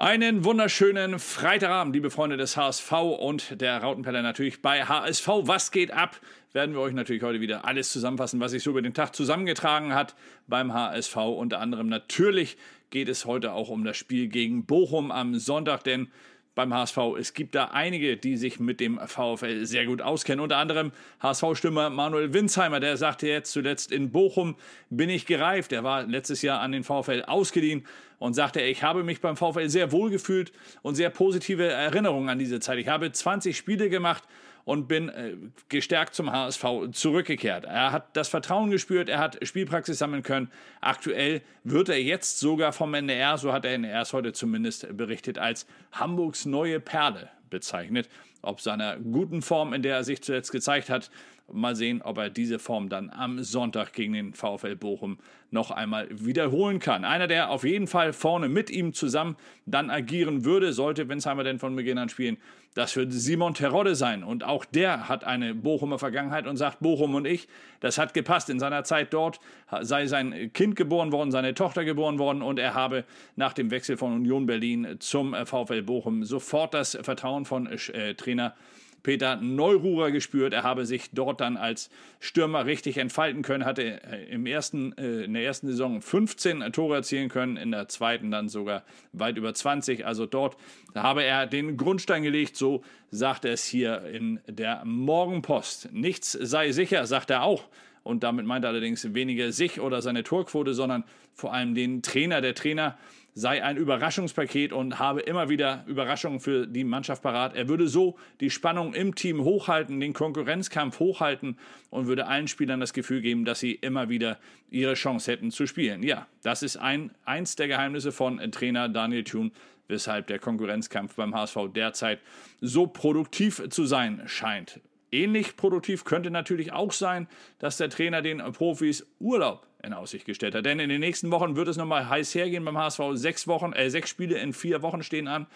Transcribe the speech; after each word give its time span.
Einen 0.00 0.46
wunderschönen 0.46 1.18
Freitagabend, 1.18 1.94
liebe 1.94 2.10
Freunde 2.10 2.38
des 2.38 2.56
HSV 2.56 2.90
und 3.18 3.60
der 3.60 3.82
Rautenpelle 3.82 4.22
natürlich 4.22 4.62
bei 4.62 4.86
HSV. 4.86 5.28
Was 5.42 5.72
geht 5.72 5.90
ab? 5.90 6.18
Werden 6.54 6.74
wir 6.74 6.80
euch 6.80 6.94
natürlich 6.94 7.22
heute 7.22 7.42
wieder 7.42 7.66
alles 7.66 7.92
zusammenfassen, 7.92 8.40
was 8.40 8.52
sich 8.52 8.62
so 8.62 8.70
über 8.70 8.80
den 8.80 8.94
Tag 8.94 9.14
zusammengetragen 9.14 9.94
hat 9.94 10.14
beim 10.46 10.72
HSV. 10.72 11.16
Unter 11.16 11.60
anderem 11.60 11.90
natürlich 11.90 12.56
geht 12.88 13.10
es 13.10 13.26
heute 13.26 13.52
auch 13.52 13.68
um 13.68 13.84
das 13.84 13.98
Spiel 13.98 14.28
gegen 14.28 14.64
Bochum 14.64 15.10
am 15.10 15.38
Sonntag, 15.38 15.84
denn 15.84 16.08
beim 16.54 16.74
HSV. 16.74 16.98
Es 17.18 17.34
gibt 17.34 17.54
da 17.54 17.66
einige, 17.66 18.16
die 18.16 18.36
sich 18.36 18.60
mit 18.60 18.80
dem 18.80 18.98
VfL 18.98 19.64
sehr 19.64 19.86
gut 19.86 20.02
auskennen. 20.02 20.40
Unter 20.40 20.56
anderem 20.56 20.92
HSV-Stürmer 21.20 21.90
Manuel 21.90 22.34
Winsheimer, 22.34 22.80
der 22.80 22.96
sagte 22.96 23.28
jetzt 23.28 23.52
zuletzt 23.52 23.92
in 23.92 24.10
Bochum 24.10 24.56
bin 24.90 25.10
ich 25.10 25.26
gereift. 25.26 25.72
Er 25.72 25.84
war 25.84 26.02
letztes 26.04 26.42
Jahr 26.42 26.60
an 26.60 26.72
den 26.72 26.84
VfL 26.84 27.22
ausgeliehen 27.26 27.86
und 28.18 28.34
sagte, 28.34 28.60
ich 28.60 28.82
habe 28.82 29.04
mich 29.04 29.20
beim 29.20 29.36
VfL 29.36 29.68
sehr 29.68 29.92
wohl 29.92 30.10
gefühlt 30.10 30.52
und 30.82 30.94
sehr 30.94 31.10
positive 31.10 31.66
Erinnerungen 31.66 32.28
an 32.28 32.38
diese 32.38 32.60
Zeit. 32.60 32.78
Ich 32.78 32.88
habe 32.88 33.10
20 33.10 33.56
Spiele 33.56 33.88
gemacht 33.88 34.24
und 34.70 34.86
bin 34.86 35.08
äh, 35.08 35.34
gestärkt 35.68 36.14
zum 36.14 36.30
HSV 36.30 36.64
zurückgekehrt. 36.92 37.64
Er 37.64 37.90
hat 37.90 38.16
das 38.16 38.28
Vertrauen 38.28 38.70
gespürt, 38.70 39.08
er 39.08 39.18
hat 39.18 39.36
Spielpraxis 39.44 39.98
sammeln 39.98 40.22
können. 40.22 40.48
Aktuell 40.80 41.42
wird 41.64 41.88
er 41.88 42.00
jetzt 42.00 42.38
sogar 42.38 42.72
vom 42.72 42.94
NDR, 42.94 43.36
so 43.36 43.52
hat 43.52 43.64
der 43.64 43.74
NDR 43.74 44.02
es 44.02 44.12
heute 44.12 44.32
zumindest 44.32 44.96
berichtet, 44.96 45.38
als 45.38 45.66
Hamburgs 45.90 46.46
neue 46.46 46.78
Perle 46.78 47.30
bezeichnet. 47.50 48.08
Ob 48.42 48.60
seiner 48.60 48.96
guten 48.96 49.42
Form, 49.42 49.72
in 49.72 49.82
der 49.82 49.96
er 49.96 50.04
sich 50.04 50.22
zuletzt 50.22 50.52
gezeigt 50.52 50.88
hat, 50.88 51.10
Mal 51.52 51.76
sehen, 51.76 52.02
ob 52.02 52.18
er 52.18 52.30
diese 52.30 52.58
Form 52.58 52.88
dann 52.88 53.10
am 53.10 53.42
Sonntag 53.42 53.92
gegen 53.92 54.12
den 54.12 54.34
VfL 54.34 54.76
Bochum 54.76 55.18
noch 55.50 55.70
einmal 55.70 56.08
wiederholen 56.10 56.78
kann. 56.78 57.04
Einer, 57.04 57.26
der 57.26 57.50
auf 57.50 57.64
jeden 57.64 57.86
Fall 57.86 58.12
vorne 58.12 58.48
mit 58.48 58.70
ihm 58.70 58.92
zusammen 58.92 59.36
dann 59.66 59.90
agieren 59.90 60.44
würde, 60.44 60.72
sollte 60.72 61.08
Winsheimer 61.08 61.44
denn 61.44 61.58
von 61.58 61.74
Beginn 61.74 61.98
an 61.98 62.08
spielen, 62.08 62.38
das 62.74 62.94
würde 62.94 63.12
Simon 63.12 63.54
Terodde 63.54 63.96
sein. 63.96 64.22
Und 64.22 64.44
auch 64.44 64.64
der 64.64 65.08
hat 65.08 65.24
eine 65.24 65.54
Bochumer 65.54 65.98
Vergangenheit 65.98 66.46
und 66.46 66.56
sagt, 66.56 66.80
Bochum 66.80 67.14
und 67.16 67.26
ich, 67.26 67.48
das 67.80 67.98
hat 67.98 68.14
gepasst. 68.14 68.48
In 68.48 68.60
seiner 68.60 68.84
Zeit 68.84 69.12
dort 69.12 69.40
sei 69.80 70.06
sein 70.06 70.52
Kind 70.52 70.76
geboren 70.76 71.10
worden, 71.10 71.32
seine 71.32 71.54
Tochter 71.54 71.84
geboren 71.84 72.18
worden 72.18 72.42
und 72.42 72.58
er 72.58 72.74
habe 72.74 73.04
nach 73.34 73.52
dem 73.52 73.70
Wechsel 73.70 73.96
von 73.96 74.14
Union 74.14 74.46
Berlin 74.46 74.96
zum 75.00 75.34
VfL 75.34 75.82
Bochum 75.82 76.24
sofort 76.24 76.74
das 76.74 76.96
Vertrauen 77.02 77.44
von 77.44 77.66
äh, 77.66 78.14
Trainer 78.14 78.54
Peter 79.02 79.36
Neururer 79.36 80.10
gespürt. 80.10 80.52
Er 80.52 80.62
habe 80.62 80.86
sich 80.86 81.10
dort 81.12 81.40
dann 81.40 81.56
als 81.56 81.90
Stürmer 82.18 82.66
richtig 82.66 82.98
entfalten 82.98 83.42
können, 83.42 83.64
hatte 83.64 84.02
äh, 84.04 84.24
im 84.30 84.46
ersten, 84.46 84.96
äh, 84.98 85.24
in 85.24 85.34
der 85.34 85.44
ersten 85.44 85.68
Saison 85.68 86.02
15 86.02 86.72
Tore 86.72 86.96
erzielen 86.96 87.28
können, 87.28 87.56
in 87.56 87.70
der 87.70 87.88
zweiten 87.88 88.30
dann 88.30 88.48
sogar 88.48 88.84
weit 89.12 89.36
über 89.36 89.54
20. 89.54 90.06
Also 90.06 90.26
dort 90.26 90.56
habe 90.94 91.22
er 91.24 91.46
den 91.46 91.76
Grundstein 91.76 92.22
gelegt, 92.22 92.56
so 92.56 92.82
sagt 93.10 93.44
er 93.44 93.52
es 93.52 93.64
hier 93.64 94.04
in 94.04 94.40
der 94.46 94.84
Morgenpost. 94.84 95.92
Nichts 95.92 96.32
sei 96.32 96.72
sicher, 96.72 97.06
sagt 97.06 97.30
er 97.30 97.42
auch. 97.42 97.68
Und 98.02 98.22
damit 98.22 98.46
meint 98.46 98.64
er 98.64 98.70
allerdings 98.70 99.14
weniger 99.14 99.52
sich 99.52 99.80
oder 99.80 100.00
seine 100.00 100.22
Torquote, 100.22 100.72
sondern 100.72 101.04
vor 101.34 101.52
allem 101.52 101.74
den 101.74 102.02
Trainer. 102.02 102.40
Der 102.40 102.54
Trainer 102.54 102.96
sei 103.34 103.62
ein 103.62 103.76
Überraschungspaket 103.76 104.72
und 104.72 104.98
habe 104.98 105.20
immer 105.20 105.48
wieder 105.48 105.84
Überraschungen 105.86 106.40
für 106.40 106.66
die 106.66 106.84
Mannschaft 106.84 107.22
parat. 107.22 107.54
Er 107.54 107.68
würde 107.68 107.88
so 107.88 108.18
die 108.40 108.50
Spannung 108.50 108.94
im 108.94 109.14
Team 109.14 109.42
hochhalten, 109.42 110.00
den 110.00 110.12
Konkurrenzkampf 110.12 110.98
hochhalten 110.98 111.58
und 111.90 112.06
würde 112.06 112.26
allen 112.26 112.48
Spielern 112.48 112.80
das 112.80 112.92
Gefühl 112.92 113.20
geben, 113.20 113.44
dass 113.44 113.60
sie 113.60 113.72
immer 113.72 114.08
wieder 114.08 114.38
ihre 114.70 114.94
Chance 114.94 115.32
hätten 115.32 115.50
zu 115.50 115.66
spielen. 115.66 116.02
Ja, 116.02 116.26
das 116.42 116.62
ist 116.62 116.76
ein, 116.76 117.12
eins 117.24 117.56
der 117.56 117.68
Geheimnisse 117.68 118.12
von 118.12 118.38
Trainer 118.50 118.88
Daniel 118.88 119.24
Thune, 119.24 119.50
weshalb 119.88 120.26
der 120.26 120.38
Konkurrenzkampf 120.38 121.14
beim 121.16 121.34
HSV 121.34 121.56
derzeit 121.74 122.20
so 122.60 122.86
produktiv 122.86 123.62
zu 123.70 123.86
sein 123.86 124.22
scheint. 124.26 124.80
Ähnlich 125.12 125.56
produktiv 125.56 126.04
könnte 126.04 126.30
natürlich 126.30 126.72
auch 126.72 126.92
sein, 126.92 127.26
dass 127.58 127.76
der 127.76 127.90
Trainer 127.90 128.22
den 128.22 128.38
Profis 128.52 129.06
Urlaub 129.18 129.66
in 129.82 129.92
Aussicht 129.92 130.26
gestellt 130.26 130.54
hat. 130.54 130.66
Denn 130.66 130.78
in 130.78 130.88
den 130.88 131.00
nächsten 131.00 131.30
Wochen 131.30 131.56
wird 131.56 131.68
es 131.68 131.76
nochmal 131.76 132.08
heiß 132.08 132.34
hergehen 132.34 132.64
beim 132.64 132.76
HSV. 132.76 133.00
Sechs 133.14 133.46
Wochen, 133.46 133.72
äh, 133.72 133.90
sechs 133.90 134.10
Spiele 134.10 134.38
in 134.38 134.52
vier 134.52 134.82
Wochen 134.82 135.02
stehen 135.02 135.26
an. 135.26 135.46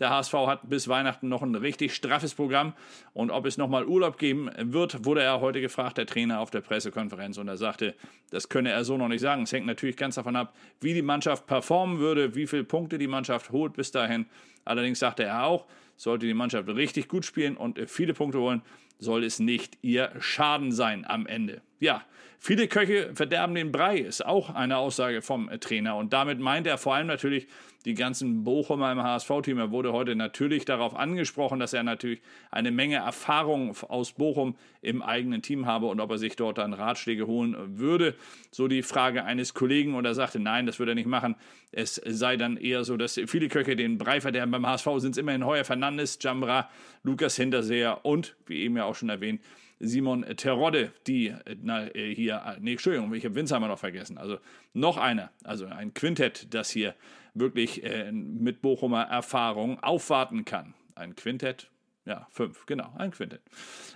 Der 0.00 0.10
HSV 0.10 0.32
hat 0.46 0.68
bis 0.68 0.88
Weihnachten 0.88 1.28
noch 1.28 1.42
ein 1.42 1.54
richtig 1.54 1.94
straffes 1.94 2.34
Programm. 2.34 2.72
Und 3.12 3.30
ob 3.30 3.46
es 3.46 3.56
nochmal 3.56 3.86
Urlaub 3.86 4.18
geben 4.18 4.50
wird, 4.58 5.04
wurde 5.04 5.22
er 5.22 5.40
heute 5.40 5.60
gefragt, 5.60 5.98
der 5.98 6.06
Trainer 6.06 6.40
auf 6.40 6.50
der 6.50 6.60
Pressekonferenz. 6.60 7.38
Und 7.38 7.48
er 7.48 7.56
sagte, 7.56 7.94
das 8.30 8.48
könne 8.48 8.70
er 8.70 8.84
so 8.84 8.96
noch 8.96 9.08
nicht 9.08 9.20
sagen. 9.20 9.42
Es 9.42 9.52
hängt 9.52 9.66
natürlich 9.66 9.96
ganz 9.96 10.16
davon 10.16 10.36
ab, 10.36 10.54
wie 10.80 10.94
die 10.94 11.02
Mannschaft 11.02 11.46
performen 11.46 11.98
würde, 11.98 12.34
wie 12.34 12.46
viele 12.46 12.64
Punkte 12.64 12.98
die 12.98 13.06
Mannschaft 13.06 13.50
holt 13.50 13.74
bis 13.74 13.90
dahin. 13.90 14.26
Allerdings 14.64 14.98
sagte 14.98 15.24
er 15.24 15.44
auch, 15.44 15.66
sollte 15.96 16.26
die 16.26 16.34
Mannschaft 16.34 16.68
richtig 16.68 17.08
gut 17.08 17.24
spielen 17.24 17.56
und 17.56 17.78
viele 17.88 18.14
Punkte 18.14 18.38
holen, 18.38 18.62
soll 18.98 19.24
es 19.24 19.38
nicht 19.38 19.78
ihr 19.82 20.12
Schaden 20.20 20.72
sein 20.72 21.04
am 21.06 21.26
Ende. 21.26 21.62
Ja, 21.80 22.02
viele 22.38 22.68
Köche 22.68 23.10
verderben 23.14 23.54
den 23.54 23.72
Brei, 23.72 23.98
ist 23.98 24.24
auch 24.24 24.50
eine 24.50 24.78
Aussage 24.78 25.22
vom 25.22 25.50
Trainer. 25.60 25.96
Und 25.96 26.12
damit 26.12 26.40
meint 26.40 26.66
er 26.66 26.78
vor 26.78 26.94
allem 26.94 27.06
natürlich 27.06 27.46
die 27.84 27.94
ganzen 27.94 28.44
Bochumer 28.44 28.92
im 28.92 29.02
HSV-Team. 29.02 29.58
Er 29.58 29.70
wurde 29.70 29.92
heute 29.92 30.16
natürlich 30.16 30.64
darauf 30.64 30.96
angesprochen, 30.96 31.60
dass 31.60 31.74
er 31.74 31.82
natürlich 31.82 32.22
eine 32.50 32.70
Menge 32.70 32.96
Erfahrung 32.96 33.76
aus 33.88 34.12
Bochum 34.12 34.56
im 34.80 35.02
eigenen 35.02 35.42
Team 35.42 35.66
habe 35.66 35.86
und 35.86 36.00
ob 36.00 36.10
er 36.10 36.18
sich 36.18 36.36
dort 36.36 36.58
dann 36.58 36.72
Ratschläge 36.72 37.26
holen 37.26 37.78
würde. 37.78 38.14
So 38.50 38.68
die 38.68 38.82
Frage 38.82 39.24
eines 39.24 39.52
Kollegen 39.52 39.94
und 39.94 40.06
er 40.06 40.14
sagte, 40.14 40.38
nein, 40.40 40.66
das 40.66 40.78
würde 40.78 40.92
er 40.92 40.96
nicht 40.96 41.08
machen. 41.08 41.36
Es 41.72 41.96
sei 42.06 42.36
dann 42.36 42.56
eher 42.56 42.84
so, 42.84 42.96
dass 42.96 43.20
viele 43.26 43.48
Köche 43.48 43.76
den 43.76 43.98
Brei 43.98 44.20
verderben. 44.20 44.52
Beim 44.52 44.66
HSV 44.66 44.88
sind 44.98 45.10
es 45.12 45.18
immerhin 45.18 45.44
Heuer 45.44 45.64
Fernandes, 45.64 46.18
Jambra, 46.22 46.70
Lukas 47.02 47.36
Hinterseher 47.36 48.04
und, 48.06 48.34
wie 48.46 48.62
eben 48.62 48.76
ja 48.76 48.83
auch 48.84 48.94
schon 48.94 49.08
erwähnt, 49.08 49.40
Simon 49.80 50.24
Terodde, 50.36 50.92
die 51.06 51.34
na, 51.62 51.86
hier, 51.94 52.56
nee, 52.60 52.72
Entschuldigung, 52.72 53.12
ich 53.14 53.24
habe 53.24 53.34
Winsheimer 53.34 53.68
noch 53.68 53.78
vergessen. 53.78 54.18
Also 54.18 54.38
noch 54.72 54.96
einer, 54.96 55.30
also 55.42 55.66
ein 55.66 55.94
Quintett, 55.94 56.54
das 56.54 56.70
hier 56.70 56.94
wirklich 57.34 57.84
äh, 57.84 58.12
mit 58.12 58.62
Bochumer 58.62 59.02
Erfahrung 59.02 59.82
aufwarten 59.82 60.44
kann. 60.44 60.74
Ein 60.94 61.16
Quintett, 61.16 61.68
ja, 62.04 62.26
fünf, 62.30 62.66
genau, 62.66 62.92
ein 62.96 63.10
Quintett. 63.10 63.42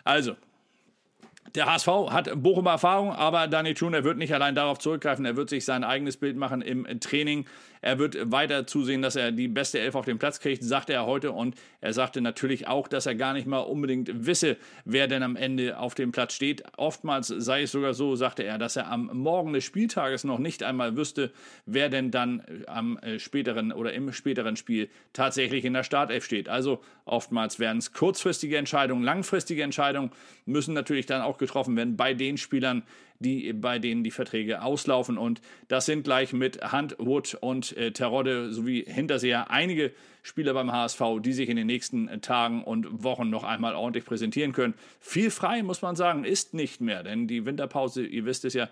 Also, 0.04 0.36
der 1.54 1.66
HSV 1.66 1.88
hat 2.10 2.30
Bochumer 2.42 2.72
Erfahrung, 2.72 3.12
aber 3.12 3.46
Daniel 3.46 3.74
Thun, 3.74 3.94
er 3.94 4.04
wird 4.04 4.18
nicht 4.18 4.34
allein 4.34 4.54
darauf 4.54 4.78
zurückgreifen. 4.78 5.24
Er 5.24 5.36
wird 5.36 5.48
sich 5.48 5.64
sein 5.64 5.82
eigenes 5.82 6.18
Bild 6.18 6.36
machen 6.36 6.60
im 6.60 7.00
Training. 7.00 7.46
Er 7.80 7.98
wird 7.98 8.30
weiter 8.30 8.66
zusehen, 8.66 9.02
dass 9.02 9.16
er 9.16 9.32
die 9.32 9.48
beste 9.48 9.78
Elf 9.78 9.94
auf 9.94 10.04
den 10.04 10.18
Platz 10.18 10.40
kriegt, 10.40 10.62
sagte 10.62 10.92
er 10.92 11.06
heute. 11.06 11.32
Und 11.32 11.54
er 11.80 11.92
sagte 11.92 12.20
natürlich 12.20 12.66
auch, 12.66 12.88
dass 12.88 13.06
er 13.06 13.14
gar 13.14 13.32
nicht 13.32 13.46
mal 13.46 13.58
unbedingt 13.58 14.26
wisse, 14.26 14.56
wer 14.84 15.06
denn 15.06 15.22
am 15.22 15.36
Ende 15.36 15.78
auf 15.78 15.94
dem 15.94 16.12
Platz 16.12 16.34
steht. 16.34 16.62
Oftmals 16.76 17.28
sei 17.28 17.62
es 17.62 17.72
sogar 17.72 17.94
so, 17.94 18.16
sagte 18.16 18.42
er, 18.42 18.58
dass 18.58 18.76
er 18.76 18.90
am 18.90 19.10
Morgen 19.12 19.52
des 19.52 19.64
Spieltages 19.64 20.24
noch 20.24 20.38
nicht 20.38 20.62
einmal 20.62 20.96
wüsste, 20.96 21.32
wer 21.66 21.88
denn 21.88 22.10
dann 22.10 22.42
am 22.66 22.98
äh, 22.98 23.18
späteren 23.18 23.72
oder 23.72 23.92
im 23.92 24.12
späteren 24.12 24.56
Spiel 24.56 24.88
tatsächlich 25.12 25.64
in 25.64 25.74
der 25.74 25.84
Startelf 25.84 26.24
steht. 26.24 26.48
Also 26.48 26.82
oftmals 27.04 27.58
werden 27.58 27.78
es 27.78 27.92
kurzfristige 27.92 28.56
Entscheidungen, 28.56 29.02
langfristige 29.02 29.62
Entscheidungen 29.62 30.10
müssen 30.46 30.74
natürlich 30.74 31.06
dann 31.06 31.22
auch 31.22 31.38
getroffen 31.38 31.76
werden 31.76 31.96
bei 31.96 32.14
den 32.14 32.38
Spielern, 32.38 32.82
die, 33.20 33.52
bei 33.52 33.78
denen 33.78 34.04
die 34.04 34.10
Verträge 34.10 34.62
auslaufen. 34.62 35.18
Und 35.18 35.40
das 35.68 35.86
sind 35.86 36.04
gleich 36.04 36.32
mit 36.32 36.72
Huntwood 36.72 37.34
und 37.40 37.76
äh, 37.76 37.92
Terodde 37.92 38.52
sowie 38.52 38.84
Hinterseher 38.84 39.50
einige 39.50 39.92
Spieler 40.22 40.54
beim 40.54 40.72
HSV, 40.72 41.00
die 41.20 41.32
sich 41.32 41.48
in 41.48 41.56
den 41.56 41.66
nächsten 41.66 42.20
Tagen 42.20 42.62
und 42.62 43.02
Wochen 43.02 43.30
noch 43.30 43.44
einmal 43.44 43.74
ordentlich 43.74 44.04
präsentieren 44.04 44.52
können. 44.52 44.74
Viel 45.00 45.30
frei, 45.30 45.62
muss 45.62 45.82
man 45.82 45.96
sagen, 45.96 46.24
ist 46.24 46.54
nicht 46.54 46.80
mehr, 46.80 47.02
denn 47.02 47.26
die 47.26 47.46
Winterpause, 47.46 48.04
ihr 48.04 48.24
wisst 48.24 48.44
es 48.44 48.54
ja, 48.54 48.68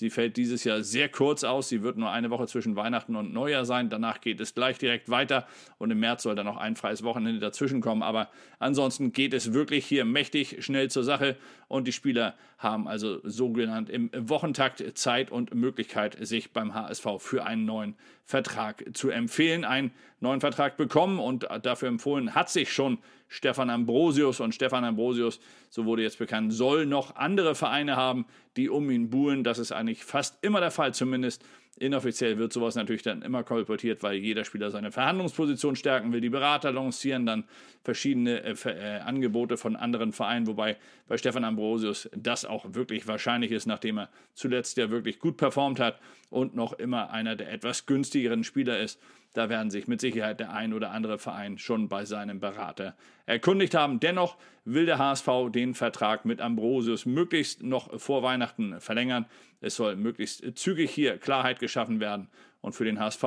Sie 0.00 0.08
fällt 0.08 0.38
dieses 0.38 0.64
Jahr 0.64 0.82
sehr 0.82 1.10
kurz 1.10 1.44
aus. 1.44 1.68
Sie 1.68 1.82
wird 1.82 1.98
nur 1.98 2.10
eine 2.10 2.30
Woche 2.30 2.46
zwischen 2.46 2.74
Weihnachten 2.74 3.16
und 3.16 3.34
Neujahr 3.34 3.66
sein. 3.66 3.90
Danach 3.90 4.22
geht 4.22 4.40
es 4.40 4.54
gleich 4.54 4.78
direkt 4.78 5.10
weiter 5.10 5.46
und 5.76 5.90
im 5.90 6.00
März 6.00 6.22
soll 6.22 6.34
dann 6.34 6.46
noch 6.46 6.56
ein 6.56 6.74
freies 6.74 7.02
Wochenende 7.02 7.38
dazwischen 7.38 7.82
kommen. 7.82 8.02
Aber 8.02 8.30
ansonsten 8.58 9.12
geht 9.12 9.34
es 9.34 9.52
wirklich 9.52 9.84
hier 9.84 10.06
mächtig 10.06 10.64
schnell 10.64 10.90
zur 10.90 11.04
Sache 11.04 11.36
und 11.68 11.86
die 11.86 11.92
Spieler 11.92 12.34
haben 12.56 12.88
also 12.88 13.20
sogenannt 13.24 13.90
im 13.90 14.08
Wochentakt 14.14 14.82
Zeit 14.96 15.30
und 15.30 15.54
Möglichkeit, 15.54 16.16
sich 16.26 16.50
beim 16.54 16.72
HSV 16.72 17.06
für 17.18 17.44
einen 17.44 17.66
neuen 17.66 17.94
Vertrag 18.24 18.82
zu 18.94 19.10
empfehlen. 19.10 19.66
Einen 19.66 19.90
neuen 20.20 20.40
Vertrag 20.40 20.76
bekommen 20.76 21.18
und 21.18 21.48
dafür 21.62 21.88
empfohlen 21.88 22.34
hat 22.34 22.50
sich 22.50 22.72
schon 22.72 22.98
Stefan 23.28 23.70
Ambrosius. 23.70 24.40
Und 24.40 24.54
Stefan 24.54 24.84
Ambrosius, 24.84 25.40
so 25.70 25.86
wurde 25.86 26.02
jetzt 26.02 26.18
bekannt, 26.18 26.52
soll 26.52 26.86
noch 26.86 27.16
andere 27.16 27.54
Vereine 27.54 27.96
haben, 27.96 28.26
die 28.56 28.68
um 28.68 28.90
ihn 28.90 29.10
buhlen. 29.10 29.44
Das 29.44 29.58
ist 29.58 29.72
eigentlich 29.72 30.04
fast 30.04 30.38
immer 30.42 30.60
der 30.60 30.70
Fall, 30.70 30.94
zumindest 30.94 31.44
Inoffiziell 31.78 32.36
wird 32.36 32.52
sowas 32.52 32.74
natürlich 32.74 33.02
dann 33.02 33.22
immer 33.22 33.42
kolportiert, 33.42 34.02
weil 34.02 34.16
jeder 34.16 34.44
Spieler 34.44 34.70
seine 34.70 34.92
Verhandlungsposition 34.92 35.76
stärken 35.76 36.12
will. 36.12 36.20
Die 36.20 36.28
Berater 36.28 36.72
lancieren 36.72 37.24
dann 37.24 37.44
verschiedene 37.84 38.42
äh, 38.42 38.54
äh, 38.64 38.98
Angebote 39.00 39.56
von 39.56 39.76
anderen 39.76 40.12
Vereinen, 40.12 40.46
wobei 40.46 40.76
bei 41.08 41.16
Stefan 41.16 41.44
Ambrosius 41.44 42.10
das 42.14 42.44
auch 42.44 42.74
wirklich 42.74 43.06
wahrscheinlich 43.06 43.52
ist, 43.52 43.66
nachdem 43.66 43.98
er 43.98 44.10
zuletzt 44.34 44.76
ja 44.76 44.90
wirklich 44.90 45.20
gut 45.20 45.36
performt 45.36 45.80
hat 45.80 46.00
und 46.28 46.54
noch 46.54 46.72
immer 46.74 47.10
einer 47.10 47.36
der 47.36 47.50
etwas 47.50 47.86
günstigeren 47.86 48.44
Spieler 48.44 48.78
ist. 48.78 49.00
Da 49.32 49.48
werden 49.48 49.70
sich 49.70 49.86
mit 49.86 50.00
Sicherheit 50.00 50.40
der 50.40 50.52
ein 50.52 50.74
oder 50.74 50.90
andere 50.90 51.18
Verein 51.18 51.56
schon 51.56 51.88
bei 51.88 52.04
seinem 52.04 52.40
Berater 52.40 52.96
erkundigt 53.30 53.74
haben. 53.74 54.00
Dennoch 54.00 54.36
will 54.64 54.86
der 54.86 54.98
HSV 54.98 55.28
den 55.50 55.74
Vertrag 55.74 56.24
mit 56.24 56.40
Ambrosius 56.40 57.06
möglichst 57.06 57.62
noch 57.62 57.98
vor 58.00 58.22
Weihnachten 58.22 58.80
verlängern. 58.80 59.26
Es 59.60 59.76
soll 59.76 59.96
möglichst 59.96 60.58
zügig 60.58 60.90
hier 60.90 61.18
Klarheit 61.18 61.60
geschaffen 61.60 62.00
werden. 62.00 62.28
Und 62.60 62.74
für 62.74 62.84
den 62.84 62.98
HSV 62.98 63.24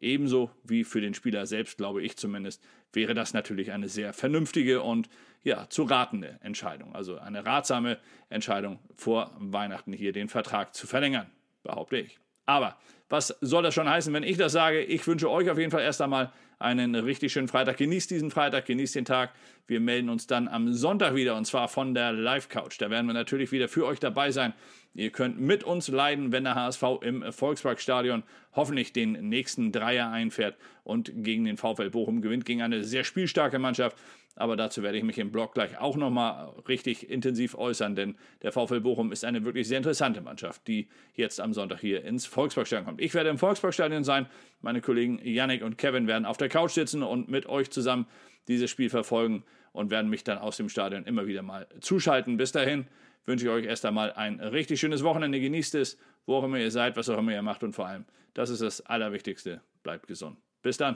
ebenso 0.00 0.50
wie 0.64 0.84
für 0.84 1.00
den 1.00 1.14
Spieler 1.14 1.46
selbst, 1.46 1.78
glaube 1.78 2.02
ich 2.02 2.16
zumindest, 2.16 2.62
wäre 2.92 3.14
das 3.14 3.32
natürlich 3.32 3.72
eine 3.72 3.88
sehr 3.88 4.12
vernünftige 4.12 4.82
und 4.82 5.08
ja, 5.42 5.68
zu 5.68 5.84
ratende 5.84 6.38
Entscheidung. 6.42 6.94
Also 6.94 7.18
eine 7.18 7.46
ratsame 7.46 7.98
Entscheidung 8.28 8.78
vor 8.96 9.30
Weihnachten 9.38 9.92
hier 9.92 10.12
den 10.12 10.28
Vertrag 10.28 10.74
zu 10.74 10.86
verlängern, 10.86 11.30
behaupte 11.62 11.98
ich. 11.98 12.18
Aber 12.46 12.76
was 13.08 13.36
soll 13.40 13.62
das 13.62 13.74
schon 13.74 13.88
heißen, 13.88 14.12
wenn 14.12 14.22
ich 14.22 14.36
das 14.36 14.52
sage? 14.52 14.82
Ich 14.82 15.06
wünsche 15.06 15.30
euch 15.30 15.50
auf 15.50 15.58
jeden 15.58 15.70
Fall 15.70 15.82
erst 15.82 16.00
einmal 16.00 16.32
einen 16.58 16.94
richtig 16.94 17.32
schönen 17.32 17.48
Freitag. 17.48 17.76
Genießt 17.76 18.10
diesen 18.10 18.30
Freitag, 18.30 18.66
genießt 18.66 18.94
den 18.94 19.04
Tag. 19.04 19.30
Wir 19.66 19.80
melden 19.80 20.08
uns 20.08 20.26
dann 20.26 20.48
am 20.48 20.72
Sonntag 20.72 21.14
wieder 21.14 21.36
und 21.36 21.46
zwar 21.46 21.68
von 21.68 21.94
der 21.94 22.12
Live-Couch. 22.12 22.80
Da 22.80 22.90
werden 22.90 23.06
wir 23.06 23.14
natürlich 23.14 23.52
wieder 23.52 23.68
für 23.68 23.86
euch 23.86 24.00
dabei 24.00 24.30
sein. 24.30 24.52
Ihr 24.94 25.10
könnt 25.10 25.40
mit 25.40 25.64
uns 25.64 25.88
leiden, 25.88 26.32
wenn 26.32 26.44
der 26.44 26.54
HSV 26.54 26.82
im 27.02 27.32
Volksparkstadion 27.32 28.22
hoffentlich 28.54 28.92
den 28.92 29.12
nächsten 29.28 29.72
Dreier 29.72 30.10
einfährt 30.10 30.56
und 30.84 31.10
gegen 31.14 31.44
den 31.44 31.56
VfL 31.56 31.90
Bochum 31.90 32.22
gewinnt, 32.22 32.44
gegen 32.44 32.62
eine 32.62 32.84
sehr 32.84 33.04
spielstarke 33.04 33.58
Mannschaft. 33.58 33.96
Aber 34.36 34.56
dazu 34.56 34.82
werde 34.82 34.98
ich 34.98 35.04
mich 35.04 35.18
im 35.18 35.30
Blog 35.30 35.54
gleich 35.54 35.78
auch 35.78 35.96
nochmal 35.96 36.48
richtig 36.66 37.08
intensiv 37.08 37.54
äußern, 37.54 37.94
denn 37.94 38.16
der 38.42 38.50
VfL 38.50 38.80
Bochum 38.80 39.12
ist 39.12 39.24
eine 39.24 39.44
wirklich 39.44 39.68
sehr 39.68 39.78
interessante 39.78 40.20
Mannschaft, 40.20 40.66
die 40.66 40.88
jetzt 41.14 41.40
am 41.40 41.52
Sonntag 41.52 41.80
hier 41.80 42.04
ins 42.04 42.26
Volksparkstadion 42.26 42.84
kommt. 42.84 43.00
Ich 43.00 43.14
werde 43.14 43.30
im 43.30 43.38
Volksparkstadion 43.38 44.02
sein. 44.02 44.26
Meine 44.60 44.80
Kollegen 44.80 45.20
Yannick 45.22 45.62
und 45.62 45.78
Kevin 45.78 46.08
werden 46.08 46.24
auf 46.24 46.36
der 46.36 46.48
Couch 46.48 46.72
sitzen 46.72 47.02
und 47.02 47.28
mit 47.28 47.46
euch 47.46 47.70
zusammen 47.70 48.06
dieses 48.48 48.70
Spiel 48.70 48.90
verfolgen 48.90 49.44
und 49.72 49.90
werden 49.90 50.10
mich 50.10 50.24
dann 50.24 50.38
aus 50.38 50.56
dem 50.56 50.68
Stadion 50.68 51.04
immer 51.04 51.26
wieder 51.26 51.42
mal 51.42 51.68
zuschalten. 51.80 52.36
Bis 52.36 52.50
dahin 52.50 52.86
wünsche 53.26 53.46
ich 53.46 53.50
euch 53.50 53.64
erst 53.66 53.84
einmal 53.86 54.12
ein 54.12 54.40
richtig 54.40 54.80
schönes 54.80 55.04
Wochenende. 55.04 55.40
Genießt 55.40 55.76
es, 55.76 55.98
wo 56.26 56.36
auch 56.36 56.44
immer 56.44 56.58
ihr 56.58 56.70
seid, 56.70 56.96
was 56.96 57.08
auch 57.08 57.18
immer 57.18 57.32
ihr 57.32 57.42
macht 57.42 57.62
und 57.62 57.72
vor 57.72 57.86
allem, 57.86 58.04
das 58.34 58.50
ist 58.50 58.62
das 58.62 58.80
Allerwichtigste. 58.80 59.60
Bleibt 59.82 60.08
gesund. 60.08 60.38
Bis 60.62 60.76
dann. 60.76 60.92